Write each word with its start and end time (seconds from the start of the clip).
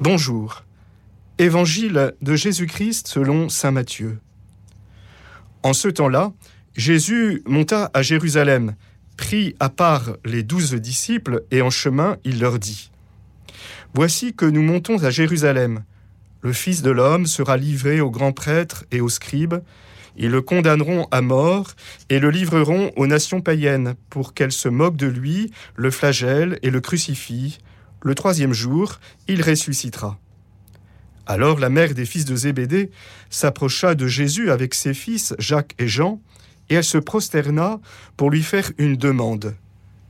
Bonjour. 0.00 0.62
Évangile 1.38 2.14
de 2.22 2.36
Jésus-Christ 2.36 3.08
selon 3.08 3.48
Saint 3.48 3.72
Matthieu. 3.72 4.20
En 5.64 5.72
ce 5.72 5.88
temps-là, 5.88 6.32
Jésus 6.76 7.42
monta 7.46 7.90
à 7.94 8.02
Jérusalem, 8.02 8.76
prit 9.16 9.56
à 9.58 9.70
part 9.70 10.12
les 10.24 10.44
douze 10.44 10.72
disciples, 10.74 11.42
et 11.50 11.62
en 11.62 11.70
chemin 11.70 12.18
il 12.22 12.38
leur 12.38 12.60
dit, 12.60 12.92
Voici 13.92 14.34
que 14.34 14.46
nous 14.46 14.62
montons 14.62 15.02
à 15.02 15.10
Jérusalem. 15.10 15.82
Le 16.42 16.52
Fils 16.52 16.82
de 16.82 16.92
l'homme 16.92 17.26
sera 17.26 17.56
livré 17.56 18.00
aux 18.00 18.12
grands 18.12 18.30
prêtres 18.30 18.84
et 18.92 19.00
aux 19.00 19.08
scribes, 19.08 19.64
ils 20.16 20.30
le 20.30 20.42
condamneront 20.42 21.06
à 21.10 21.20
mort 21.20 21.72
et 22.08 22.18
le 22.18 22.30
livreront 22.30 22.92
aux 22.96 23.06
nations 23.06 23.40
païennes 23.40 23.94
pour 24.08 24.34
qu'elles 24.34 24.52
se 24.52 24.68
moquent 24.68 24.96
de 24.96 25.06
lui, 25.06 25.50
le 25.76 25.90
flagellent 25.90 26.58
et 26.62 26.70
le 26.70 26.80
crucifient. 26.80 27.58
Le 28.02 28.14
troisième 28.14 28.52
jour, 28.52 28.98
il 29.28 29.42
ressuscitera. 29.42 30.18
Alors 31.26 31.60
la 31.60 31.68
mère 31.68 31.94
des 31.94 32.06
fils 32.06 32.24
de 32.24 32.34
Zébédée 32.34 32.90
s'approcha 33.28 33.94
de 33.94 34.06
Jésus 34.06 34.50
avec 34.50 34.74
ses 34.74 34.94
fils 34.94 35.34
Jacques 35.38 35.74
et 35.78 35.86
Jean, 35.86 36.20
et 36.68 36.74
elle 36.74 36.84
se 36.84 36.98
prosterna 36.98 37.80
pour 38.16 38.30
lui 38.30 38.42
faire 38.42 38.72
une 38.78 38.96
demande. 38.96 39.54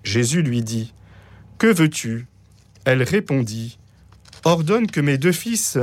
Jésus 0.02 0.42
lui 0.42 0.62
dit, 0.62 0.94
Que 1.58 1.66
veux-tu? 1.66 2.27
Elle 2.84 3.02
répondit, 3.02 3.78
Ordonne 4.44 4.86
que 4.86 5.00
mes 5.00 5.19
deux 5.19 5.32
fils 5.32 5.78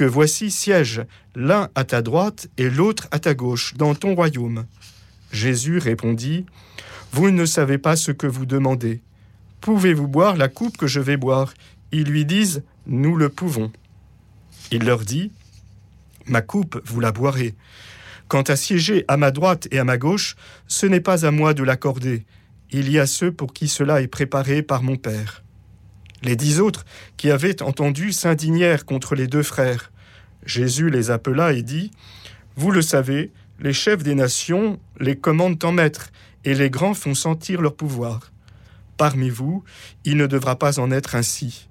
que 0.00 0.04
voici 0.06 0.50
siègent 0.50 1.04
l'un 1.34 1.68
à 1.74 1.84
ta 1.84 2.00
droite 2.00 2.48
et 2.56 2.70
l'autre 2.70 3.06
à 3.10 3.18
ta 3.18 3.34
gauche 3.34 3.74
dans 3.74 3.94
ton 3.94 4.14
royaume. 4.14 4.64
Jésus 5.30 5.76
répondit, 5.76 6.46
Vous 7.12 7.30
ne 7.30 7.44
savez 7.44 7.76
pas 7.76 7.96
ce 7.96 8.10
que 8.10 8.26
vous 8.26 8.46
demandez. 8.46 9.02
Pouvez-vous 9.60 10.08
boire 10.08 10.38
la 10.38 10.48
coupe 10.48 10.78
que 10.78 10.86
je 10.86 11.00
vais 11.00 11.18
boire? 11.18 11.52
Ils 11.92 12.04
lui 12.04 12.24
disent, 12.24 12.62
Nous 12.86 13.14
le 13.14 13.28
pouvons. 13.28 13.70
Il 14.72 14.86
leur 14.86 15.00
dit, 15.00 15.32
Ma 16.24 16.40
coupe, 16.40 16.80
vous 16.86 17.00
la 17.00 17.12
boirez. 17.12 17.54
Quant 18.26 18.40
à 18.40 18.56
siéger 18.56 19.04
à 19.06 19.18
ma 19.18 19.30
droite 19.30 19.68
et 19.70 19.78
à 19.78 19.84
ma 19.84 19.98
gauche, 19.98 20.34
ce 20.66 20.86
n'est 20.86 21.00
pas 21.00 21.26
à 21.26 21.30
moi 21.30 21.52
de 21.52 21.62
l'accorder. 21.62 22.24
Il 22.70 22.90
y 22.90 22.98
a 22.98 23.04
ceux 23.04 23.32
pour 23.32 23.52
qui 23.52 23.68
cela 23.68 24.00
est 24.00 24.08
préparé 24.08 24.62
par 24.62 24.82
mon 24.82 24.96
Père. 24.96 25.44
Les 26.22 26.36
dix 26.36 26.60
autres 26.60 26.84
qui 27.16 27.30
avaient 27.30 27.62
entendu 27.62 28.12
s'indignèrent 28.12 28.84
contre 28.84 29.14
les 29.14 29.26
deux 29.26 29.42
frères. 29.42 29.90
Jésus 30.44 30.90
les 30.90 31.10
appela 31.10 31.52
et 31.52 31.62
dit, 31.62 31.90
Vous 32.56 32.70
le 32.70 32.82
savez, 32.82 33.32
les 33.58 33.72
chefs 33.72 34.02
des 34.02 34.14
nations 34.14 34.78
les 34.98 35.16
commandent 35.16 35.62
en 35.64 35.72
maître, 35.72 36.10
et 36.44 36.54
les 36.54 36.70
grands 36.70 36.94
font 36.94 37.14
sentir 37.14 37.60
leur 37.60 37.76
pouvoir. 37.76 38.32
Parmi 38.96 39.30
vous, 39.30 39.64
il 40.04 40.16
ne 40.16 40.26
devra 40.26 40.58
pas 40.58 40.78
en 40.78 40.90
être 40.90 41.14
ainsi. 41.14 41.68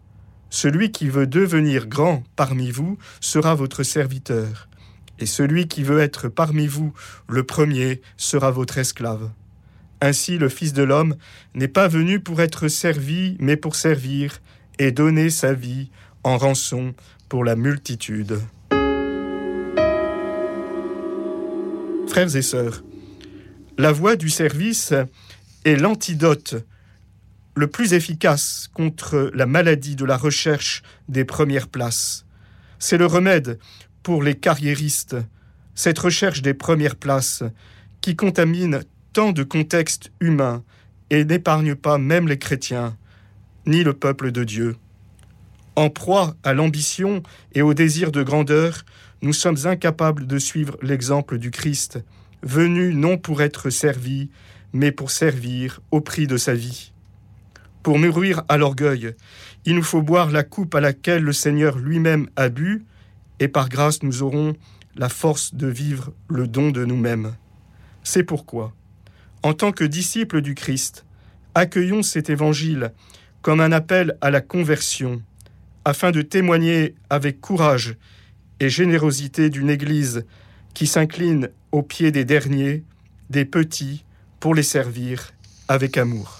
Celui 0.50 0.92
qui 0.92 1.10
veut 1.10 1.28
devenir 1.28 1.88
grand 1.88 2.24
parmi 2.36 2.72
vous 2.72 2.98
sera 3.20 3.54
votre 3.54 3.84
serviteur, 3.84 4.68
et 5.20 5.26
celui 5.26 5.68
qui 5.68 5.84
veut 5.84 6.00
être 6.00 6.28
parmi 6.28 6.66
vous 6.66 6.94
le 7.28 7.44
premier 7.44 8.02
sera 8.18 8.50
votre 8.50 8.78
esclave. 8.80 9.30
Ainsi 10.02 10.38
le 10.38 10.50
Fils 10.50 10.74
de 10.74 10.84
l'homme 10.84 11.16
n'est 11.56 11.68
pas 11.68 11.88
venu 11.88 12.20
pour 12.20 12.42
être 12.42 12.68
servi, 12.68 13.36
mais 13.40 13.58
pour 13.58 13.76
servir 13.76 14.40
et 14.78 14.92
donner 14.92 15.30
sa 15.30 15.54
vie 15.54 15.90
en 16.24 16.38
rançon 16.38 16.94
pour 17.28 17.44
la 17.44 17.56
multitude. 17.56 18.40
Frères 22.08 22.36
et 22.36 22.42
sœurs, 22.42 22.84
la 23.78 23.92
voie 23.92 24.16
du 24.16 24.30
service 24.30 24.94
est 25.66 25.76
l'antidote 25.76 26.56
le 27.56 27.68
plus 27.68 27.94
efficace 27.94 28.70
contre 28.74 29.32
la 29.34 29.46
maladie 29.46 29.96
de 29.96 30.06
la 30.06 30.18
recherche 30.18 30.82
des 31.10 31.26
premières 31.26 31.68
places. 31.68 32.26
C'est 32.80 32.98
le 32.98 33.06
remède 33.06 33.60
pour 34.02 34.24
les 34.24 34.36
carriéristes, 34.36 35.18
cette 35.76 36.00
recherche 36.00 36.42
des 36.42 36.54
premières 36.54 36.96
places 36.96 37.44
qui 38.02 38.16
contamine 38.16 38.82
de 39.20 39.44
contextes 39.44 40.12
humains 40.22 40.64
et 41.10 41.26
n'épargne 41.26 41.76
pas 41.76 41.98
même 41.98 42.28
les 42.28 42.40
chrétiens, 42.40 42.98
ni 43.66 43.84
le 43.84 43.94
peuple 43.94 44.32
de 44.32 44.44
Dieu. 44.44 44.78
En 45.76 45.90
proie 45.90 46.36
à 46.44 46.54
l'ambition 46.54 47.22
et 47.54 47.62
au 47.62 47.74
désir 47.74 48.12
de 48.12 48.24
grandeur, 48.24 48.86
nous 49.22 49.34
sommes 49.34 49.58
incapables 49.66 50.26
de 50.26 50.40
suivre 50.40 50.78
l'exemple 50.82 51.38
du 51.38 51.52
Christ, 51.52 52.00
venu 52.44 52.94
non 52.94 53.18
pour 53.18 53.42
être 53.42 53.70
servi, 53.70 54.30
mais 54.72 54.92
pour 54.92 55.12
servir 55.12 55.82
au 55.92 56.00
prix 56.00 56.26
de 56.26 56.38
sa 56.38 56.54
vie. 56.54 56.94
Pour 57.84 58.00
mourir 58.00 58.44
à 58.48 58.58
l'orgueil, 58.58 59.16
il 59.66 59.76
nous 59.76 59.84
faut 59.84 60.02
boire 60.02 60.32
la 60.32 60.44
coupe 60.44 60.76
à 60.76 60.82
laquelle 60.82 61.24
le 61.24 61.34
Seigneur 61.34 61.78
lui-même 61.78 62.30
a 62.38 62.50
bu, 62.50 62.86
et 63.40 63.50
par 63.50 63.68
grâce 63.68 64.02
nous 64.02 64.24
aurons 64.24 64.56
la 64.96 65.10
force 65.10 65.54
de 65.54 65.68
vivre 65.68 66.14
le 66.30 66.48
don 66.48 66.72
de 66.72 66.86
nous-mêmes. 66.86 67.36
C'est 68.04 68.24
pourquoi, 68.24 68.74
en 69.44 69.54
tant 69.54 69.72
que 69.72 69.84
disciples 69.84 70.42
du 70.42 70.56
Christ, 70.56 71.06
accueillons 71.56 72.04
cet 72.04 72.30
évangile 72.30 72.92
comme 73.42 73.62
un 73.62 73.72
appel 73.72 74.18
à 74.22 74.32
la 74.32 74.42
conversion, 74.42 75.22
afin 75.86 76.12
de 76.12 76.22
témoigner 76.22 76.96
avec 77.10 77.40
courage 77.40 77.96
et 78.60 78.70
générosité 78.70 79.50
d'une 79.50 79.70
Église 79.70 80.26
qui 80.74 80.88
s'incline 80.88 81.50
aux 81.72 81.84
pieds 81.84 82.12
des 82.12 82.26
derniers, 82.26 82.84
des 83.30 83.46
petits, 83.46 84.04
pour 84.40 84.56
les 84.56 84.64
servir 84.64 85.32
avec 85.68 85.98
amour. 85.98 86.38